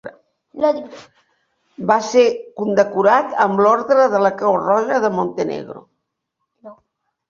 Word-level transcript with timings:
Va 1.91 1.99
ser 2.07 2.25
condecorat 2.63 3.39
amb 3.47 3.63
l'ordre 3.67 4.11
de 4.17 4.25
la 4.27 4.35
Creu 4.43 4.61
Roja 4.67 5.03
de 5.09 5.17
Montenegro. 5.21 5.89